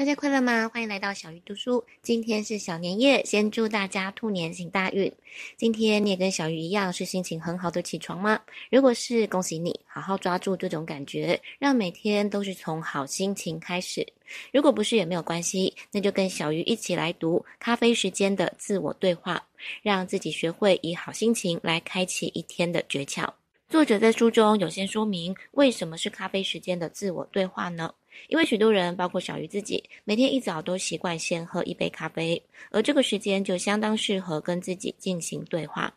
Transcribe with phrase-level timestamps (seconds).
[0.00, 0.66] 大家快乐吗？
[0.72, 1.84] 欢迎来到小鱼读书。
[2.00, 5.12] 今天是小年夜，先祝大家兔年行大运。
[5.58, 8.40] 今天你也跟小鱼一样是心情很好的起床吗？
[8.70, 14.10] 如果是，恭喜你，好好抓住这种感觉，让每天都是从好心情开始。
[14.54, 19.36] 如果不是也没有关系，那就跟小鱼一起来读《咖啡时间的自我对话》，
[19.82, 23.28] 让自己学会以好心情来开启一天的诀窍。
[23.70, 27.94] 作者在书中有先说明为什么是咖啡时间的自我对话呢？
[28.26, 35.94] 因为许多人，包括小鱼自己，每天一早都习惯先喝一杯咖啡，而这个时间就相当适合跟自己进行对话。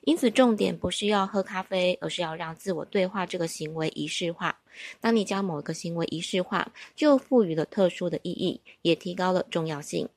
[0.00, 4.58] 因此，重点不是要喝咖啡，而是要让自我对话这个行为仪式化。
[5.00, 10.08] 当你将某一个行为仪式化，就赋予了特殊的意义，也提高了重要性。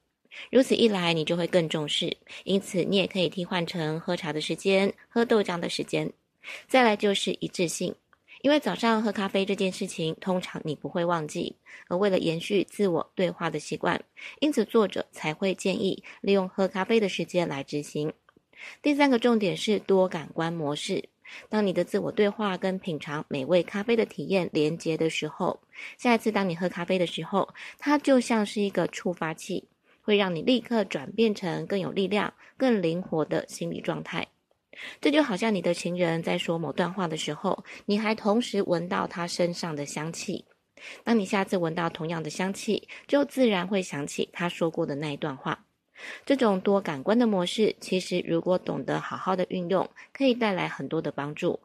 [0.50, 2.17] 如此一来，你就会更重视。
[2.45, 6.12] 因此，你也可以替换成喝茶的时间、喝豆浆的时间。
[6.67, 7.95] 再来就是一致性。
[8.41, 11.55] 因为早上喝咖啡这件事情，通常你不会忘记，
[11.88, 13.99] 而为了延续自我对话的习惯，
[14.40, 18.14] 因此作者才会建议利用喝咖啡的时间来执行。
[18.83, 21.09] 第三个重点是多感官模式。
[21.50, 25.59] 当你的自我对话跟品尝美味咖啡的体验连接的时候，
[25.98, 29.67] 下一次当你喝咖啡的时候，它就像是一个触发器，
[30.03, 34.27] 会让你立刻转变成更有力量、更灵活的心理状态。
[35.02, 40.45] 这就好像你的情人在说某段话的时候，你还同时闻到他身上的香气。
[41.04, 45.66] 当你下次闻到同样的香气，就自然会想起他说过的那一段话。
[46.26, 51.60] 这种多感官的模式，其实如果懂得好好的运用，可以带来很多的帮助。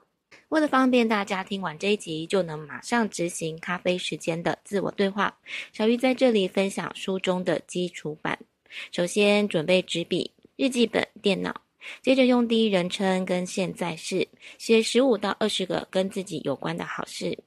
[0.51, 5.39] 为了方便大家听完这一集就能马上执行咖啡时间的自我对话，
[5.73, 8.39] 小鱼在这里分享书中的基础版。
[8.93, 11.63] 首先准备纸笔、日记本、电脑。
[12.03, 14.29] 接着用第一人称跟现在式
[14.59, 17.39] 写十五到二十个跟自己有关的好事，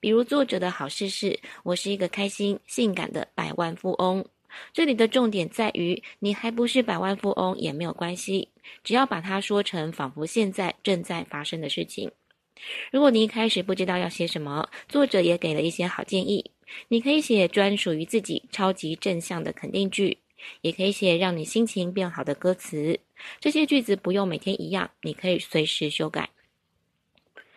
[0.00, 4.24] 比如作者的好事是我是一个开心、性感的百万富翁。
[4.72, 8.48] 这里的重点在于你还不是百万富翁也没有关系，
[8.82, 12.10] 只要把它说成仿佛现在正在发生的事情。
[12.90, 16.50] 如果你一开始不知道要写什么，作者也给了一些好建议，
[16.88, 20.18] 你可以写专属于自己超级正向的肯定句。
[20.60, 23.00] 也可以写让你心情变好的歌词，
[23.40, 26.30] 这些句子不用每天一样，你可以随时修改。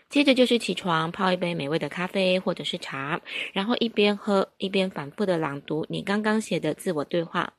[0.10, 3.20] 接着就是起床，泡一杯美味的咖啡或者是茶，
[3.52, 7.54] 然后一边喝一边反复的朗读你刚刚写的自我对话，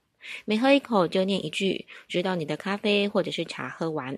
[0.45, 4.17] 每喝一口就念一句，直到你的咖啡或者是茶喝完。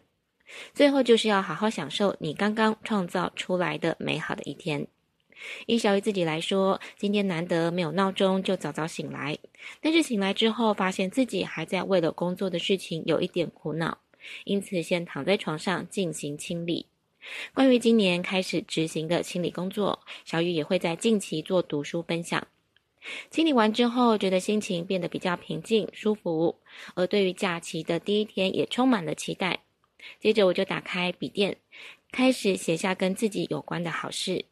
[0.75, 4.87] 最后就是要好好享受你刚刚创造出来的美好的一天。
[5.67, 9.39] 以小鱼自己来说，今天难得没有闹钟就早早醒来，
[9.81, 13.99] 但是醒来之后发现自己还在为了工作的事情有一点苦恼，
[14.45, 16.87] 因此先躺在床上进行清理。
[17.53, 22.47] 关于今年开始执行的清理工作，小雨也会在近期做读书分享。
[23.31, 26.57] 清理完之后，觉得心情变得比较平静舒服，
[26.95, 29.61] 而对于假期的第一天也充满了期待。
[30.21, 31.57] 接着我就打开笔电，
[32.13, 34.45] 开始写下跟自己有关的好事。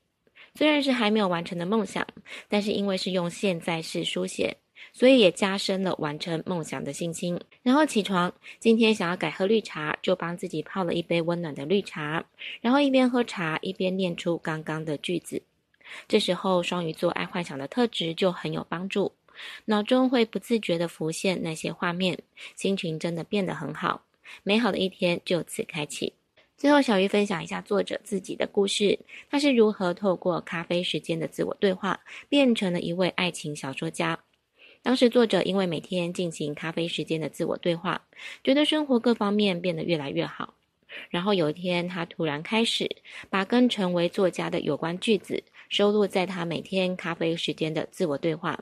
[0.56, 2.06] 虽然是还没有完成的梦想，
[2.48, 4.56] 但是因为是用现在式书写，
[4.92, 7.40] 所以也加深了完成梦想的信心。
[7.62, 12.24] 然后起床，今天想要改喝绿茶，就帮自己泡了一杯温暖的绿茶，
[12.60, 15.42] 然后一边喝茶一边念出刚刚的句子。
[16.06, 19.12] 这时候双鱼座爱幻想的特质就很有帮助，
[19.64, 22.20] 脑中会不自觉地浮现那些画面，
[22.54, 24.02] 心情真的变得很好，
[24.44, 26.12] 美好的一天就此开启。
[26.64, 28.98] 最后，小鱼分享一下作者自己的故事。
[29.28, 34.18] 他是如何透过咖啡时间的自我对话，变成了一位爱情小说家。
[34.80, 38.06] 当时，作者因为每天进行咖啡时间的自我对话，
[38.42, 40.54] 觉得生活各方面变得越来越好。
[41.10, 42.88] 然后有一天，他突然开始
[43.28, 48.58] 把跟成为作家的有关句子收录在他每天咖啡时间的自我对话。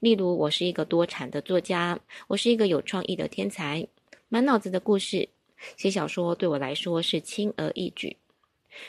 [0.00, 3.86] 例如：“我是一个多产的作家，我是一个有创意的天才，
[4.28, 5.28] 满脑子的故事。”
[5.76, 8.16] 写小说对我来说是轻而易举，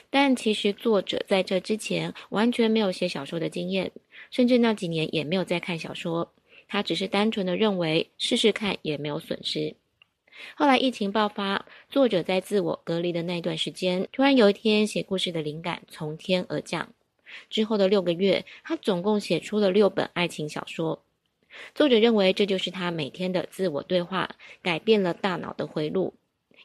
[0.09, 3.91] 但其实作者在这之前完全没有写小说的经验，
[4.31, 6.33] 甚至那几年也没有在看小说。
[6.67, 9.75] 他只是单纯的认为试试看也没有损失。
[10.55, 16.93] 后来疫情爆发，作者在自我隔离的那段时间，突然有一天写故事的灵感从天而降。
[17.49, 21.03] 之后的六个月，他总共写出了六本爱情小说。
[21.73, 26.13] 作者认为这就是他每天的自我对话，改变了大脑的回路。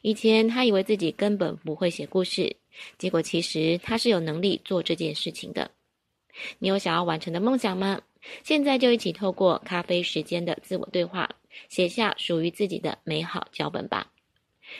[0.03, 2.57] 以前他以为自己根本不会写故事，
[2.97, 5.71] 结果其实他是有能力做这件事情的。
[6.59, 8.01] 你有想要完成的梦想吗？
[8.43, 11.29] 现在就一起透过咖啡时间的自我对话，
[11.69, 14.11] 写下属于自己的美好脚本吧。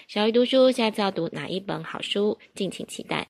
[0.09, 2.37] 小鱼读书，下次要读哪一本好书？
[2.53, 3.29] 敬请期待。